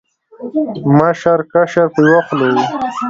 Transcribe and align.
مشر، 0.97 1.39
کشر 1.51 1.87
په 1.93 1.99
یو 2.09 2.19
خوله 2.27 2.47
و 2.53 2.55